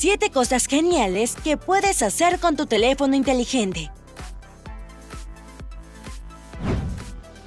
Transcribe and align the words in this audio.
7 0.00 0.30
cosas 0.30 0.64
geniales 0.64 1.36
que 1.44 1.58
puedes 1.58 2.02
hacer 2.02 2.40
con 2.40 2.56
tu 2.56 2.64
teléfono 2.64 3.14
inteligente. 3.16 3.90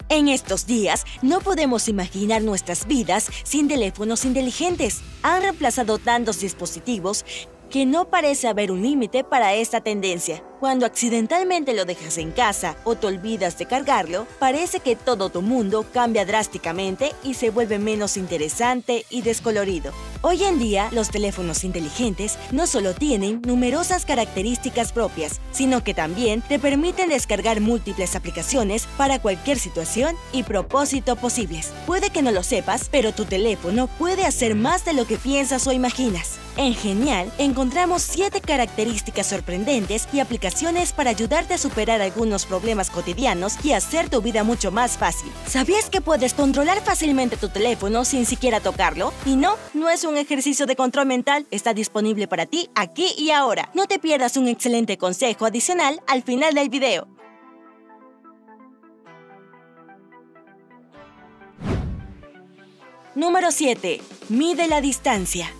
En 0.07 0.27
estos 0.27 0.67
días 0.67 1.03
no 1.23 1.39
podemos 1.39 1.87
imaginar 1.87 2.43
nuestras 2.43 2.85
vidas 2.85 3.31
sin 3.43 3.67
teléfonos 3.67 4.23
inteligentes. 4.23 5.01
Han 5.23 5.41
reemplazado 5.41 5.97
tantos 5.97 6.41
dispositivos 6.41 7.25
que 7.73 7.87
no 7.87 8.05
parece 8.05 8.47
haber 8.47 8.71
un 8.71 8.83
límite 8.83 9.23
para 9.23 9.55
esta 9.55 9.81
tendencia. 9.81 10.43
Cuando 10.59 10.85
accidentalmente 10.85 11.73
lo 11.73 11.85
dejas 11.85 12.19
en 12.19 12.29
casa 12.29 12.77
o 12.83 12.93
te 12.93 13.07
olvidas 13.07 13.57
de 13.57 13.65
cargarlo, 13.65 14.27
parece 14.37 14.79
que 14.79 14.95
todo 14.95 15.29
tu 15.29 15.41
mundo 15.41 15.83
cambia 15.91 16.23
drásticamente 16.23 17.13
y 17.23 17.33
se 17.33 17.49
vuelve 17.49 17.79
menos 17.79 18.15
interesante 18.15 19.07
y 19.09 19.23
descolorido. 19.23 19.91
Hoy 20.21 20.43
en 20.43 20.59
día, 20.59 20.89
los 20.91 21.09
teléfonos 21.09 21.63
inteligentes 21.63 22.37
no 22.51 22.67
solo 22.67 22.93
tienen 22.93 23.41
numerosas 23.43 24.05
características 24.05 24.93
propias, 24.93 25.41
sino 25.51 25.83
que 25.83 25.95
también 25.95 26.43
te 26.43 26.59
permiten 26.59 27.09
descargar 27.09 27.59
múltiples 27.59 28.15
aplicaciones 28.15 28.85
para 28.97 29.19
cualquier 29.19 29.57
situación 29.57 30.15
y 30.31 30.43
propósito 30.43 31.15
posibles. 31.15 31.73
Puede 31.87 32.11
que 32.11 32.21
no 32.21 32.31
lo 32.31 32.43
sepas, 32.43 32.87
pero 32.91 33.13
tu 33.13 33.25
teléfono 33.25 33.87
puede 33.87 34.27
hacer 34.27 34.53
más 34.53 34.85
de 34.85 34.93
lo 34.93 35.07
que 35.07 35.17
piensas 35.17 35.65
o 35.65 35.71
imaginas. 35.71 36.32
En 36.55 36.75
Genial 36.75 37.31
encontramos 37.39 38.03
7 38.03 38.39
características 38.39 39.25
sorprendentes 39.25 40.07
y 40.13 40.19
aplicaciones 40.19 40.93
para 40.93 41.09
ayudarte 41.09 41.55
a 41.55 41.57
superar 41.57 41.99
algunos 42.01 42.45
problemas 42.45 42.91
cotidianos 42.91 43.53
y 43.65 43.71
hacer 43.71 44.09
tu 44.09 44.21
vida 44.21 44.43
mucho 44.43 44.71
más 44.71 44.97
fácil. 44.97 45.31
¿Sabías 45.47 45.89
que 45.89 46.01
puedes 46.01 46.35
controlar 46.35 46.83
fácilmente 46.83 47.37
tu 47.37 47.49
teléfono 47.49 48.05
sin 48.05 48.27
siquiera 48.27 48.59
tocarlo? 48.59 49.11
Y 49.25 49.35
no, 49.35 49.55
no 49.73 49.89
es 49.89 50.03
un 50.03 50.15
ejercicio 50.15 50.67
de 50.67 50.75
control 50.75 51.07
mental, 51.07 51.47
está 51.49 51.73
disponible 51.73 52.27
para 52.27 52.45
ti 52.45 52.69
aquí 52.75 53.07
y 53.17 53.31
ahora. 53.31 53.71
No 53.73 53.87
te 53.87 53.97
pierdas 53.97 54.37
un 54.37 54.47
excelente 54.47 54.97
consejo 54.99 55.47
adicional 55.47 56.01
al 56.07 56.21
final 56.21 56.53
del 56.53 56.69
video. 56.69 57.07
Número 63.15 63.51
7. 63.51 64.01
Mide 64.29 64.67
la 64.67 64.81
distancia. 64.81 65.51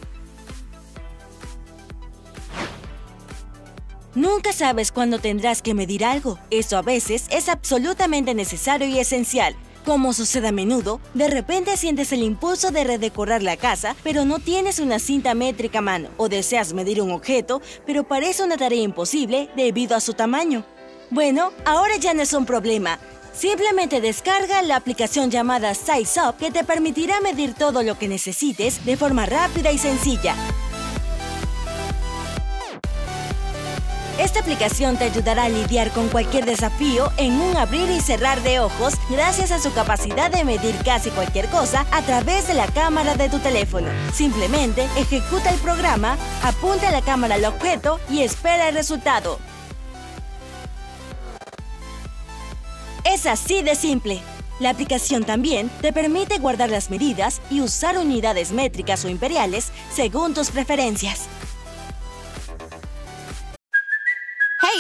Nunca 4.16 4.54
sabes 4.54 4.92
cuándo 4.92 5.18
tendrás 5.18 5.64
que 5.64 5.74
medir 5.74 6.06
algo. 6.06 6.38
Eso 6.52 6.78
a 6.78 6.84
veces 6.84 7.26
es 7.32 7.50
absolutamente 7.50 8.36
necesario 8.36 8.88
y 8.88 9.00
esencial. 9.00 9.56
Como 9.86 10.14
sucede 10.14 10.50
a 10.50 10.52
menudo, 10.52 11.02
de 11.16 11.28
repente 11.28 11.76
sientes 11.78 12.14
el 12.14 12.22
impulso 12.22 12.72
de 12.72 12.84
redecorar 12.84 13.42
la 13.42 13.58
casa, 13.58 13.96
pero 14.04 14.24
no 14.24 14.40
tienes 14.40 14.80
una 14.80 15.00
cinta 15.00 15.34
métrica 15.34 15.80
a 15.80 15.82
mano, 15.82 16.10
o 16.18 16.30
deseas 16.30 16.74
medir 16.74 17.02
un 17.02 17.12
objeto, 17.12 17.62
pero 17.86 18.04
parece 18.04 18.44
una 18.44 18.56
tarea 18.56 18.82
imposible 18.82 19.50
debido 19.58 19.96
a 19.96 20.00
su 20.00 20.14
tamaño. 20.14 20.64
Bueno, 21.10 21.52
ahora 21.66 21.98
ya 21.98 22.14
no 22.14 22.22
es 22.22 22.34
un 22.34 22.46
problema. 22.46 23.00
Simplemente 23.34 24.00
descarga 24.00 24.62
la 24.62 24.76
aplicación 24.76 25.32
llamada 25.32 25.74
SizeUp 25.74 26.38
que 26.38 26.52
te 26.52 26.64
permitirá 26.64 27.20
medir 27.20 27.56
todo 27.56 27.82
lo 27.82 27.98
que 27.98 28.08
necesites 28.08 28.86
de 28.86 28.96
forma 28.96 29.26
rápida 29.26 29.72
y 29.72 29.80
sencilla. 29.80 30.36
Esta 34.20 34.42
aplicación 34.42 34.96
te 34.96 35.06
ayudará 35.06 35.46
a 35.46 35.50
lidiar 35.50 35.90
con 35.92 36.08
cualquier 36.08 36.46
desafío 36.46 37.12
en 37.18 37.34
un 37.34 37.58
abrir 37.58 37.90
y 37.90 38.00
cerrar 38.00 38.44
de 38.44 38.60
ojos 38.60 38.94
gracias 39.10 39.52
a 39.52 39.60
su 39.60 39.74
capacidad 39.74 40.30
de 40.30 40.44
medir 40.44 40.76
casi 40.86 41.10
cualquier 41.10 41.48
cosa 41.48 41.88
a 41.92 42.04
través 42.04 42.48
de 42.48 42.54
la 42.54 42.68
cámara 42.68 43.16
de 43.16 43.28
tu 43.30 43.40
teléfono. 43.40 43.88
Simplemente 44.14 44.88
ejecuta 44.98 45.50
el 45.50 45.60
programa, 45.60 46.16
apunta 46.44 46.92
la 46.92 47.02
cámara 47.02 47.36
al 47.36 47.46
objeto 47.46 48.00
y 48.08 48.22
espera 48.22 48.70
el 48.70 48.76
resultado. 48.76 49.40
Es 53.04 53.26
así 53.26 53.64
de 53.64 53.76
simple. 53.76 54.22
La 54.60 54.70
aplicación 54.70 55.24
también 55.24 55.70
te 55.82 55.92
permite 55.92 56.38
guardar 56.38 56.70
las 56.70 56.92
medidas 56.92 57.42
y 57.50 57.62
usar 57.62 57.98
unidades 57.98 58.52
métricas 58.52 59.04
o 59.06 59.10
imperiales 59.10 59.72
según 59.92 60.36
tus 60.36 60.52
preferencias. 60.52 61.28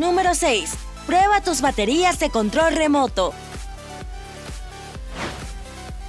Número 0.00 0.34
6. 0.34 0.70
Prueba 1.06 1.42
tus 1.42 1.60
baterías 1.60 2.18
de 2.18 2.30
control 2.30 2.74
remoto. 2.74 3.34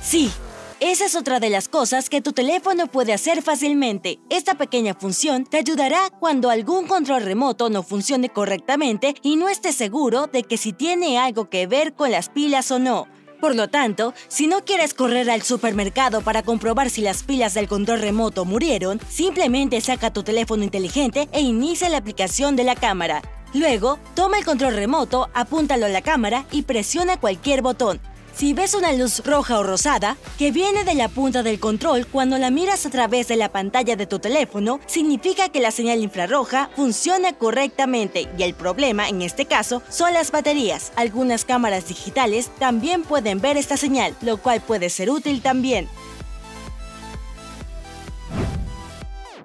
Sí, 0.01 0.31
esa 0.79 1.03
es 1.03 1.15
otra 1.17 1.41
de 1.41 1.49
las 1.49 1.67
cosas 1.67 2.07
que 2.09 2.21
tu 2.21 2.31
teléfono 2.31 2.87
puede 2.87 3.11
hacer 3.11 3.41
fácilmente. 3.41 4.19
Esta 4.29 4.55
pequeña 4.55 4.93
función 4.93 5.43
te 5.43 5.57
ayudará 5.57 6.09
cuando 6.21 6.49
algún 6.49 6.87
control 6.87 7.23
remoto 7.23 7.69
no 7.69 7.83
funcione 7.83 8.29
correctamente 8.29 9.13
y 9.23 9.35
no 9.35 9.49
estés 9.49 9.75
seguro 9.75 10.27
de 10.27 10.43
que 10.43 10.55
si 10.55 10.71
tiene 10.71 11.19
algo 11.19 11.49
que 11.49 11.67
ver 11.67 11.93
con 11.93 12.11
las 12.11 12.29
pilas 12.29 12.71
o 12.71 12.79
no. 12.79 13.09
Por 13.41 13.55
lo 13.57 13.67
tanto, 13.67 14.13
si 14.29 14.47
no 14.47 14.63
quieres 14.63 14.93
correr 14.93 15.29
al 15.29 15.41
supermercado 15.41 16.21
para 16.21 16.43
comprobar 16.43 16.89
si 16.89 17.01
las 17.01 17.23
pilas 17.23 17.55
del 17.55 17.67
control 17.67 17.99
remoto 17.99 18.45
murieron, 18.45 19.01
simplemente 19.09 19.81
saca 19.81 20.13
tu 20.13 20.23
teléfono 20.23 20.63
inteligente 20.63 21.27
e 21.33 21.41
inicia 21.41 21.89
la 21.89 21.97
aplicación 21.97 22.55
de 22.55 22.63
la 22.63 22.75
cámara. 22.75 23.21
Luego, 23.53 23.99
toma 24.15 24.37
el 24.37 24.45
control 24.45 24.75
remoto, 24.75 25.29
apúntalo 25.33 25.85
a 25.85 25.89
la 25.89 26.01
cámara 26.01 26.45
y 26.51 26.61
presiona 26.61 27.17
cualquier 27.17 27.61
botón. 27.61 27.99
Si 28.33 28.53
ves 28.53 28.73
una 28.75 28.93
luz 28.93 29.25
roja 29.25 29.59
o 29.59 29.63
rosada 29.63 30.15
que 30.37 30.51
viene 30.51 30.85
de 30.85 30.95
la 30.95 31.09
punta 31.09 31.43
del 31.43 31.59
control 31.59 32.07
cuando 32.07 32.37
la 32.37 32.49
miras 32.49 32.85
a 32.85 32.89
través 32.89 33.27
de 33.27 33.35
la 33.35 33.49
pantalla 33.49 33.97
de 33.97 34.07
tu 34.07 34.19
teléfono, 34.19 34.79
significa 34.85 35.49
que 35.49 35.59
la 35.59 35.71
señal 35.71 36.01
infrarroja 36.01 36.69
funciona 36.75 37.33
correctamente 37.33 38.29
y 38.37 38.43
el 38.43 38.53
problema 38.53 39.09
en 39.09 39.21
este 39.21 39.45
caso 39.45 39.83
son 39.89 40.13
las 40.13 40.31
baterías. 40.31 40.93
Algunas 40.95 41.43
cámaras 41.43 41.89
digitales 41.89 42.49
también 42.57 43.03
pueden 43.03 43.41
ver 43.41 43.57
esta 43.57 43.75
señal, 43.75 44.15
lo 44.21 44.37
cual 44.37 44.61
puede 44.61 44.89
ser 44.89 45.09
útil 45.09 45.41
también. 45.41 45.89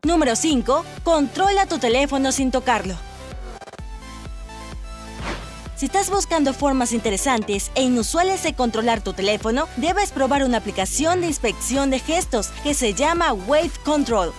Número 0.05 0.37
5. 0.37 0.85
Controla 1.03 1.67
tu 1.67 1.79
teléfono 1.79 2.31
sin 2.31 2.53
tocarlo. 2.53 2.95
Si 5.77 5.85
estás 5.85 6.09
buscando 6.09 6.55
formas 6.55 6.95
interesantes 6.95 7.71
e 7.75 7.83
inusuales 7.83 8.43
de 8.43 8.55
controlar 8.55 9.03
tu 9.03 9.13
teléfono, 9.13 9.69
debes 9.77 10.11
probar 10.11 10.43
una 10.43 10.57
aplicación 10.57 11.21
de 11.21 11.27
inspección 11.27 11.91
de 11.91 11.99
gestos 11.99 12.49
que 12.63 12.73
se 12.73 12.95
llama 12.95 13.35
Wave 13.35 13.73
Control. 13.85 14.33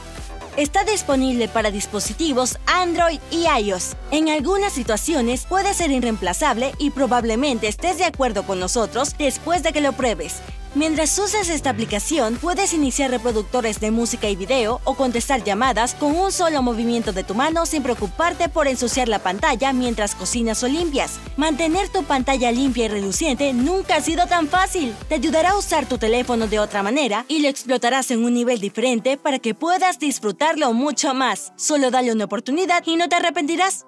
Está 0.57 0.83
disponible 0.83 1.47
para 1.47 1.69
dispositivos 1.69 2.57
Android 2.65 3.19
y 3.29 3.45
iOS. 3.45 3.95
En 4.09 4.29
algunas 4.29 4.73
situaciones 4.73 5.45
puede 5.45 5.75
ser 5.75 5.91
irreemplazable 5.91 6.73
y 6.79 6.89
probablemente 6.89 7.67
estés 7.67 7.99
de 7.99 8.05
acuerdo 8.05 8.41
con 8.41 8.59
nosotros 8.59 9.15
después 9.19 9.61
de 9.61 9.73
que 9.73 9.81
lo 9.81 9.93
pruebes. 9.93 10.37
Mientras 10.75 11.17
usas 11.17 11.49
esta 11.49 11.69
aplicación, 11.69 12.35
puedes 12.35 12.73
iniciar 12.73 13.09
reproductores 13.09 13.79
de 13.79 13.89
música 13.89 14.29
y 14.29 14.35
video 14.35 14.79
o 14.83 14.93
contestar 14.93 15.43
llamadas 15.43 15.95
con 15.95 16.15
un 16.15 16.31
solo 16.31 16.61
movimiento 16.61 17.13
de 17.13 17.23
tu 17.23 17.33
mano 17.35 17.65
sin 17.65 17.83
preocuparte 17.83 18.49
por 18.49 18.67
ensuciar 18.67 19.07
la 19.07 19.19
pantalla 19.19 19.73
mientras 19.73 20.13
cocinas 20.13 20.61
o 20.63 20.67
limpias. 20.67 21.19
Mantener 21.35 21.89
tu 21.89 22.03
pantalla 22.03 22.51
limpia 22.51 22.85
y 22.85 22.89
reluciente 22.89 23.53
nunca 23.53 23.95
ha 23.95 24.01
sido 24.01 24.27
tan 24.27 24.47
fácil. 24.47 24.93
Te 25.09 25.15
ayudará 25.15 25.51
a 25.51 25.57
usar 25.57 25.87
tu 25.87 25.97
teléfono 25.97 26.47
de 26.47 26.59
otra 26.59 26.83
manera 26.83 27.25
y 27.27 27.39
lo 27.39 27.47
explotarás 27.47 28.11
en 28.11 28.23
un 28.23 28.33
nivel 28.33 28.59
diferente 28.59 29.17
para 29.17 29.39
que 29.39 29.55
puedas 29.55 29.99
disfrutarlo 29.99 30.73
mucho 30.73 31.13
más. 31.13 31.53
Solo 31.55 31.91
dale 31.91 32.11
una 32.11 32.25
oportunidad 32.25 32.83
y 32.85 32.97
no 32.97 33.09
te 33.09 33.15
arrepentirás. 33.15 33.85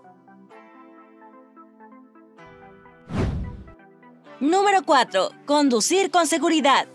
Número 4.40 4.84
4. 4.86 5.32
Conducir 5.46 6.12
con 6.12 6.26
seguridad. 6.26 6.88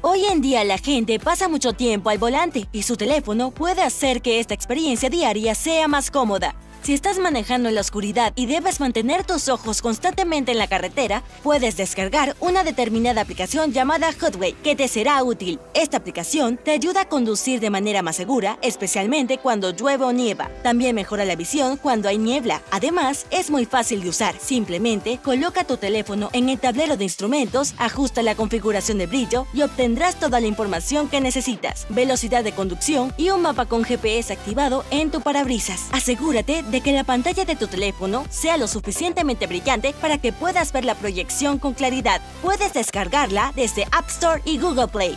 Hoy 0.00 0.24
en 0.24 0.40
día 0.40 0.64
la 0.64 0.78
gente 0.78 1.20
pasa 1.20 1.48
mucho 1.48 1.74
tiempo 1.74 2.08
al 2.08 2.16
volante 2.16 2.66
y 2.72 2.84
su 2.84 2.96
teléfono 2.96 3.50
puede 3.50 3.82
hacer 3.82 4.22
que 4.22 4.40
esta 4.40 4.54
experiencia 4.54 5.10
diaria 5.10 5.54
sea 5.54 5.86
más 5.86 6.10
cómoda. 6.10 6.54
Si 6.82 6.94
estás 6.94 7.20
manejando 7.20 7.68
en 7.68 7.76
la 7.76 7.80
oscuridad 7.80 8.32
y 8.34 8.46
debes 8.46 8.80
mantener 8.80 9.24
tus 9.24 9.48
ojos 9.48 9.80
constantemente 9.80 10.50
en 10.50 10.58
la 10.58 10.66
carretera, 10.66 11.22
puedes 11.44 11.76
descargar 11.76 12.34
una 12.40 12.64
determinada 12.64 13.20
aplicación 13.20 13.70
llamada 13.70 14.10
Hotway 14.12 14.54
que 14.64 14.74
te 14.74 14.88
será 14.88 15.22
útil. 15.22 15.60
Esta 15.74 15.98
aplicación 15.98 16.56
te 16.56 16.72
ayuda 16.72 17.02
a 17.02 17.08
conducir 17.08 17.60
de 17.60 17.70
manera 17.70 18.02
más 18.02 18.16
segura, 18.16 18.58
especialmente 18.62 19.38
cuando 19.38 19.70
llueve 19.70 20.04
o 20.04 20.10
nieva. 20.10 20.50
También 20.64 20.96
mejora 20.96 21.24
la 21.24 21.36
visión 21.36 21.76
cuando 21.76 22.08
hay 22.08 22.18
niebla. 22.18 22.62
Además, 22.72 23.26
es 23.30 23.48
muy 23.48 23.64
fácil 23.64 24.02
de 24.02 24.08
usar. 24.08 24.34
Simplemente 24.40 25.20
coloca 25.22 25.62
tu 25.62 25.76
teléfono 25.76 26.30
en 26.32 26.48
el 26.48 26.58
tablero 26.58 26.96
de 26.96 27.04
instrumentos, 27.04 27.74
ajusta 27.78 28.24
la 28.24 28.34
configuración 28.34 28.98
de 28.98 29.06
brillo 29.06 29.46
y 29.54 29.62
obtendrás 29.62 30.18
toda 30.18 30.40
la 30.40 30.48
información 30.48 31.08
que 31.08 31.20
necesitas, 31.20 31.86
velocidad 31.90 32.42
de 32.42 32.50
conducción 32.50 33.14
y 33.16 33.30
un 33.30 33.42
mapa 33.42 33.66
con 33.66 33.84
GPS 33.84 34.32
activado 34.32 34.84
en 34.90 35.12
tu 35.12 35.20
parabrisas. 35.20 35.82
Asegúrate 35.92 36.64
de 36.72 36.80
que 36.80 36.92
la 36.92 37.04
pantalla 37.04 37.44
de 37.44 37.54
tu 37.54 37.68
teléfono 37.68 38.24
sea 38.30 38.56
lo 38.56 38.66
suficientemente 38.66 39.46
brillante 39.46 39.94
para 40.00 40.18
que 40.18 40.32
puedas 40.32 40.72
ver 40.72 40.84
la 40.84 40.96
proyección 40.96 41.58
con 41.58 41.74
claridad. 41.74 42.20
Puedes 42.42 42.72
descargarla 42.72 43.52
desde 43.54 43.84
App 43.92 44.08
Store 44.08 44.42
y 44.44 44.58
Google 44.58 44.88
Play. 44.88 45.16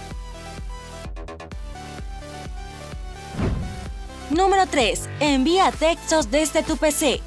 Número 4.30 4.68
3. 4.68 5.10
Envía 5.22 5.72
textos 5.72 6.30
desde 6.30 6.62
tu 6.62 6.75
PC. 6.75 7.22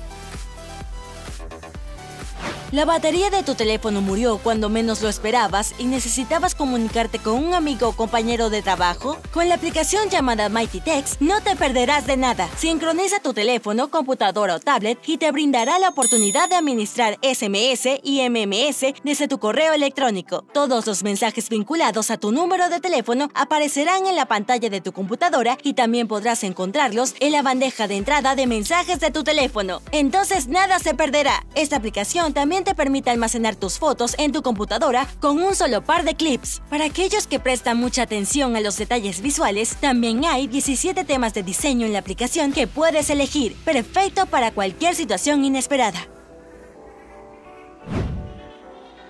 La 2.70 2.84
batería 2.84 3.30
de 3.30 3.42
tu 3.42 3.54
teléfono 3.54 4.02
murió 4.02 4.36
cuando 4.36 4.68
menos 4.68 5.00
lo 5.00 5.08
esperabas 5.08 5.74
y 5.78 5.84
necesitabas 5.84 6.54
comunicarte 6.54 7.18
con 7.18 7.42
un 7.42 7.54
amigo 7.54 7.88
o 7.88 7.92
compañero 7.96 8.50
de 8.50 8.60
trabajo. 8.60 9.16
Con 9.32 9.48
la 9.48 9.54
aplicación 9.54 10.10
llamada 10.10 10.50
Mighty 10.50 10.80
Text 10.80 11.18
no 11.22 11.40
te 11.40 11.56
perderás 11.56 12.06
de 12.06 12.18
nada. 12.18 12.46
Sincroniza 12.58 13.20
tu 13.20 13.32
teléfono, 13.32 13.90
computadora 13.90 14.56
o 14.56 14.60
tablet 14.60 14.98
y 15.06 15.16
te 15.16 15.32
brindará 15.32 15.78
la 15.78 15.88
oportunidad 15.88 16.50
de 16.50 16.56
administrar 16.56 17.18
SMS 17.22 18.00
y 18.02 18.28
MMS 18.28 18.92
desde 19.02 19.28
tu 19.28 19.38
correo 19.38 19.72
electrónico. 19.72 20.44
Todos 20.52 20.86
los 20.86 21.02
mensajes 21.02 21.48
vinculados 21.48 22.10
a 22.10 22.18
tu 22.18 22.32
número 22.32 22.68
de 22.68 22.80
teléfono 22.80 23.30
aparecerán 23.32 24.06
en 24.06 24.14
la 24.14 24.26
pantalla 24.26 24.68
de 24.68 24.82
tu 24.82 24.92
computadora 24.92 25.56
y 25.62 25.72
también 25.72 26.06
podrás 26.06 26.44
encontrarlos 26.44 27.14
en 27.20 27.32
la 27.32 27.40
bandeja 27.40 27.88
de 27.88 27.96
entrada 27.96 28.34
de 28.34 28.46
mensajes 28.46 29.00
de 29.00 29.10
tu 29.10 29.24
teléfono. 29.24 29.80
Entonces 29.90 30.48
nada 30.48 30.78
se 30.80 30.92
perderá. 30.92 31.46
Esta 31.54 31.76
aplicación 31.76 32.34
también 32.34 32.57
te 32.64 32.74
permite 32.74 33.10
almacenar 33.10 33.56
tus 33.56 33.78
fotos 33.78 34.14
en 34.18 34.32
tu 34.32 34.42
computadora 34.42 35.08
con 35.20 35.42
un 35.42 35.54
solo 35.54 35.82
par 35.82 36.04
de 36.04 36.14
clips. 36.14 36.62
Para 36.70 36.84
aquellos 36.84 37.26
que 37.26 37.40
prestan 37.40 37.78
mucha 37.78 38.02
atención 38.02 38.56
a 38.56 38.60
los 38.60 38.76
detalles 38.76 39.20
visuales, 39.20 39.76
también 39.76 40.24
hay 40.24 40.46
17 40.46 41.04
temas 41.04 41.34
de 41.34 41.42
diseño 41.42 41.86
en 41.86 41.92
la 41.92 41.98
aplicación 42.00 42.52
que 42.52 42.66
puedes 42.66 43.10
elegir, 43.10 43.54
perfecto 43.64 44.26
para 44.26 44.52
cualquier 44.52 44.94
situación 44.94 45.44
inesperada. 45.44 46.08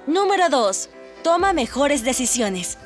Número 0.07 0.49
2. 0.49 0.89
Toma 1.23 1.53
mejores 1.53 2.03
decisiones. 2.03 2.79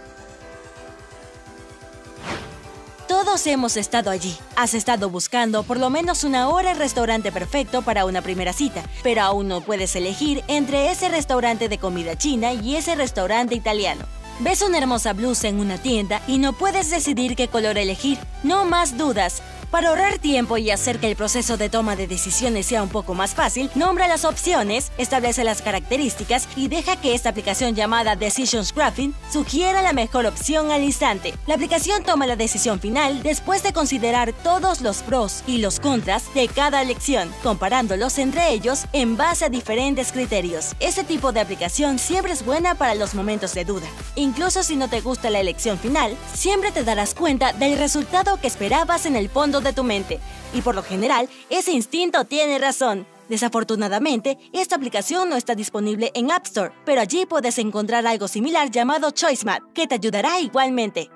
Todos 3.13 3.47
hemos 3.47 3.77
estado 3.77 4.11
allí. 4.11 4.35
Has 4.57 4.73
estado 4.73 5.11
buscando 5.11 5.65
por 5.65 5.79
lo 5.79 5.91
menos 5.91 6.25
una 6.25 6.49
hora 6.49 6.73
el 6.73 6.79
restaurante 6.79 7.31
perfecto 7.31 7.83
para 7.83 8.07
una 8.07 8.23
primera 8.23 8.55
cita, 8.55 8.83
pero 9.03 9.21
aún 9.21 9.49
no 9.49 9.61
puedes 9.61 9.95
elegir 9.97 10.43
entre 10.49 10.91
ese 10.91 11.11
restaurante 11.11 11.69
de 11.69 11.77
comida 11.77 12.17
china 12.17 12.55
y 12.55 12.75
ese 12.75 12.95
restaurante 12.95 13.55
italiano. 13.55 14.07
Ves 14.41 14.63
una 14.63 14.79
hermosa 14.79 15.13
blusa 15.13 15.49
en 15.49 15.61
una 15.61 15.77
tienda 15.77 16.23
y 16.27 16.39
no 16.39 16.55
puedes 16.55 16.89
decidir 16.89 17.37
qué 17.37 17.49
color 17.49 17.77
elegir. 17.77 18.17
No 18.45 18.65
más 18.65 18.97
dudas. 18.97 19.43
Para 19.73 19.89
ahorrar 19.89 20.19
tiempo 20.19 20.59
y 20.59 20.71
hacer 20.71 20.99
que 21.01 21.09
el 21.09 21.17
proceso 21.17 21.57
de 21.57 21.71
toma 21.71 21.97
de 21.97 22.07
decisiones 22.07 22.67
sea 22.67 22.83
un 22.83 22.91
poco 22.91 23.15
más 23.15 23.35
fácil, 23.35 23.71
nombra 23.75 24.07
las 24.07 24.27
opciones, 24.27 24.93
establece 24.99 25.45
las 25.45 25.63
características 25.63 26.47
y 26.57 26.69
deja 26.69 26.97
que 26.97 27.15
esta 27.15 27.31
aplicación 27.31 27.75
llamada 27.75 28.15
Decisions 28.15 28.75
Graphing 28.75 29.15
sugiera 29.33 29.81
la 29.81 29.95
mejor 29.95 30.27
opción 30.27 30.71
al 30.71 30.83
instante. 30.83 31.33
La 31.47 31.55
aplicación 31.55 32.05
toma 32.05 32.27
la 32.27 32.37
decisión 32.37 32.81
final 32.81 33.23
después 33.23 33.63
de 33.63 33.73
considerar 33.73 34.35
todos 34.35 34.83
los 34.83 34.99
pros 34.99 35.43
y 35.47 35.57
los 35.57 35.81
contras 35.81 36.35
de 36.35 36.49
cada 36.49 36.83
elección, 36.83 37.33
comparándolos 37.43 38.19
entre 38.19 38.53
ellos 38.53 38.85
en 38.93 39.17
base 39.17 39.47
a 39.47 39.49
diferentes 39.49 40.13
criterios. 40.13 40.77
Este 40.81 41.03
tipo 41.03 41.33
de 41.33 41.41
aplicación 41.41 41.99
siempre 41.99 42.35
es 42.35 42.45
buena 42.45 42.75
para 42.75 42.95
los 42.95 43.15
momentos 43.15 43.55
de 43.55 43.65
duda. 43.65 43.87
Incluso 44.17 44.65
si 44.65 44.77
no 44.77 44.89
te 44.89 45.01
gusta 45.01 45.31
la 45.31 45.41
elección 45.41 45.79
final, 45.79 46.15
siempre 46.35 46.73
te 46.73 46.85
darás 46.85 47.15
cuenta 47.15 47.55
del 47.55 47.79
resultado 47.79 48.39
que 48.39 48.49
esperabas 48.49 49.07
en 49.07 49.17
el 49.17 49.31
fondo 49.31 49.62
de 49.63 49.73
tu 49.73 49.85
mente. 49.85 50.21
Y 50.53 50.63
por 50.63 50.75
lo 50.75 50.83
general, 50.83 51.29
ese 51.51 51.73
instinto 51.73 52.25
tiene 52.25 52.59
razón. 52.59 53.07
Desafortunadamente, 53.29 54.39
esta 54.53 54.77
aplicación 54.77 55.29
no 55.29 55.37
está 55.37 55.55
disponible 55.55 56.11
en 56.15 56.31
App 56.31 56.47
Store, 56.47 56.73
pero 56.85 57.01
allí 57.01 57.25
puedes 57.25 57.59
encontrar 57.59 58.07
algo 58.07 58.29
similar 58.29 58.71
llamado 58.71 59.11
ChoiceMap, 59.11 59.73
que 59.73 59.87
te 59.87 59.95
ayudará 59.95 60.41
igualmente. 60.41 61.11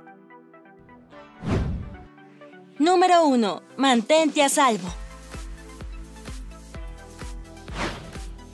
Número 2.79 3.27
1. 3.27 3.63
Mantente 3.77 4.43
a 4.43 4.49
salvo. 4.49 4.89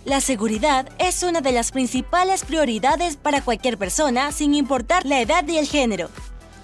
La 0.04 0.20
seguridad 0.20 0.88
es 0.98 1.22
una 1.22 1.40
de 1.40 1.52
las 1.52 1.70
principales 1.70 2.44
prioridades 2.44 3.16
para 3.16 3.40
cualquier 3.42 3.78
persona 3.78 4.32
sin 4.32 4.54
importar 4.54 5.06
la 5.06 5.20
edad 5.20 5.46
y 5.46 5.58
el 5.58 5.66
género. 5.68 6.08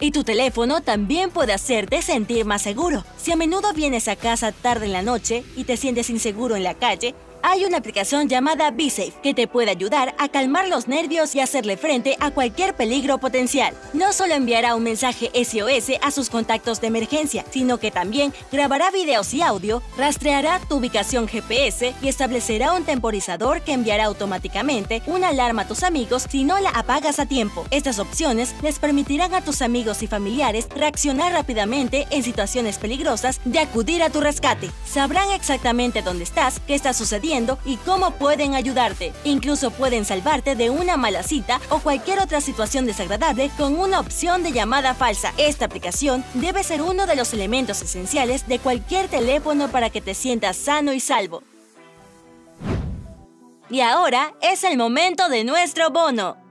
Y 0.00 0.12
tu 0.12 0.22
teléfono 0.22 0.80
también 0.80 1.30
puede 1.30 1.52
hacerte 1.52 2.02
sentir 2.02 2.44
más 2.44 2.62
seguro. 2.62 3.04
Si 3.16 3.32
a 3.32 3.36
menudo 3.36 3.72
vienes 3.72 4.06
a 4.06 4.16
casa 4.16 4.52
tarde 4.52 4.86
en 4.86 4.92
la 4.92 5.02
noche 5.02 5.42
y 5.56 5.64
te 5.64 5.76
sientes 5.76 6.08
inseguro 6.08 6.54
en 6.54 6.62
la 6.62 6.74
calle, 6.74 7.14
hay 7.48 7.64
una 7.64 7.78
aplicación 7.78 8.28
llamada 8.28 8.70
BeSafe 8.70 9.14
que 9.22 9.32
te 9.32 9.48
puede 9.48 9.70
ayudar 9.70 10.14
a 10.18 10.28
calmar 10.28 10.68
los 10.68 10.86
nervios 10.86 11.34
y 11.34 11.40
hacerle 11.40 11.78
frente 11.78 12.14
a 12.20 12.30
cualquier 12.30 12.74
peligro 12.74 13.16
potencial. 13.18 13.74
No 13.94 14.12
solo 14.12 14.34
enviará 14.34 14.74
un 14.74 14.82
mensaje 14.82 15.30
SOS 15.32 15.98
a 16.02 16.10
sus 16.10 16.28
contactos 16.28 16.82
de 16.82 16.88
emergencia, 16.88 17.46
sino 17.50 17.78
que 17.78 17.90
también 17.90 18.34
grabará 18.52 18.90
videos 18.90 19.32
y 19.32 19.40
audio, 19.40 19.82
rastreará 19.96 20.60
tu 20.68 20.76
ubicación 20.76 21.26
GPS 21.26 21.94
y 22.02 22.08
establecerá 22.08 22.74
un 22.74 22.84
temporizador 22.84 23.62
que 23.62 23.72
enviará 23.72 24.04
automáticamente 24.04 25.00
una 25.06 25.28
alarma 25.28 25.62
a 25.62 25.68
tus 25.68 25.84
amigos 25.84 26.26
si 26.28 26.44
no 26.44 26.60
la 26.60 26.70
apagas 26.70 27.18
a 27.18 27.26
tiempo. 27.26 27.64
Estas 27.70 27.98
opciones 27.98 28.54
les 28.62 28.78
permitirán 28.78 29.34
a 29.34 29.40
tus 29.40 29.62
amigos 29.62 30.02
y 30.02 30.06
familiares 30.06 30.68
reaccionar 30.76 31.32
rápidamente 31.32 32.06
en 32.10 32.22
situaciones 32.22 32.76
peligrosas 32.76 33.40
de 33.46 33.60
acudir 33.60 34.02
a 34.02 34.10
tu 34.10 34.20
rescate. 34.20 34.70
Sabrán 34.86 35.30
exactamente 35.30 36.02
dónde 36.02 36.24
estás, 36.24 36.60
qué 36.66 36.74
está 36.74 36.92
sucediendo 36.92 37.37
y 37.64 37.76
cómo 37.76 38.12
pueden 38.12 38.54
ayudarte. 38.54 39.12
Incluso 39.24 39.70
pueden 39.70 40.04
salvarte 40.04 40.56
de 40.56 40.70
una 40.70 40.96
mala 40.96 41.22
cita 41.22 41.60
o 41.70 41.78
cualquier 41.78 42.18
otra 42.20 42.40
situación 42.40 42.86
desagradable 42.86 43.50
con 43.56 43.78
una 43.78 44.00
opción 44.00 44.42
de 44.42 44.52
llamada 44.52 44.94
falsa. 44.94 45.32
Esta 45.36 45.66
aplicación 45.66 46.24
debe 46.34 46.62
ser 46.64 46.82
uno 46.82 47.06
de 47.06 47.16
los 47.16 47.32
elementos 47.32 47.82
esenciales 47.82 48.46
de 48.48 48.58
cualquier 48.58 49.08
teléfono 49.08 49.68
para 49.68 49.90
que 49.90 50.00
te 50.00 50.14
sientas 50.14 50.56
sano 50.56 50.92
y 50.92 51.00
salvo. 51.00 51.42
Y 53.70 53.80
ahora 53.82 54.34
es 54.40 54.64
el 54.64 54.78
momento 54.78 55.28
de 55.28 55.44
nuestro 55.44 55.90
bono. 55.90 56.47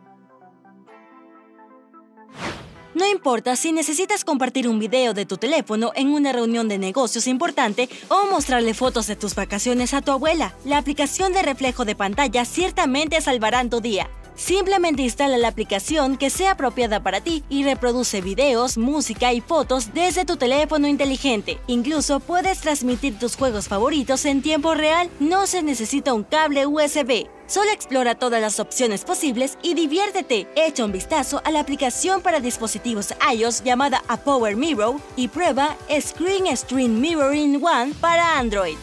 No 2.97 3.05
importa 3.05 3.55
si 3.55 3.71
necesitas 3.73 4.25
compartir 4.25 4.67
un 4.67 4.79
video 4.79 5.13
de 5.13 5.27
tu 5.27 5.37
teléfono 5.37 5.91
en 5.93 6.07
una 6.07 6.33
reunión 6.33 6.67
de 6.67 6.79
negocios 6.79 7.27
importante 7.27 7.89
o 8.07 8.25
mostrarle 8.31 8.73
fotos 8.73 9.05
de 9.05 9.15
tus 9.15 9.35
vacaciones 9.35 9.93
a 9.93 10.01
tu 10.01 10.09
abuela, 10.09 10.55
la 10.65 10.79
aplicación 10.79 11.31
de 11.31 11.43
reflejo 11.43 11.85
de 11.85 11.95
pantalla 11.95 12.43
ciertamente 12.43 13.21
salvarán 13.21 13.69
tu 13.69 13.81
día. 13.81 14.09
Simplemente 14.37 15.01
instala 15.01 15.35
la 15.39 15.47
aplicación 15.47 16.15
que 16.15 16.29
sea 16.29 16.51
apropiada 16.51 17.01
para 17.01 17.21
ti 17.21 17.43
y 17.49 17.63
reproduce 17.63 18.21
videos, 18.21 18.77
música 18.77 19.33
y 19.33 19.41
fotos 19.41 19.95
desde 19.95 20.25
tu 20.25 20.37
teléfono 20.37 20.87
inteligente. 20.87 21.57
Incluso 21.65 22.19
puedes 22.19 22.61
transmitir 22.61 23.17
tus 23.17 23.35
juegos 23.35 23.67
favoritos 23.67 24.25
en 24.25 24.43
tiempo 24.43 24.75
real. 24.75 25.09
No 25.19 25.47
se 25.47 25.63
necesita 25.63 26.13
un 26.13 26.23
cable 26.23 26.67
USB. 26.67 27.27
Solo 27.47 27.71
explora 27.71 28.13
todas 28.13 28.39
las 28.39 28.59
opciones 28.59 29.03
posibles 29.05 29.57
y 29.63 29.73
diviértete. 29.73 30.47
Echa 30.55 30.85
un 30.85 30.91
vistazo 30.91 31.41
a 31.43 31.49
la 31.49 31.61
aplicación 31.61 32.21
para 32.21 32.39
dispositivos 32.39 33.15
iOS 33.33 33.63
llamada 33.63 34.03
A 34.07 34.17
Power 34.17 34.55
Mirror 34.55 35.01
y 35.15 35.29
prueba 35.29 35.75
Screen 35.99 36.55
Stream 36.55 37.01
Mirroring 37.01 37.55
One 37.55 37.93
para 37.99 38.37
Android. 38.37 38.77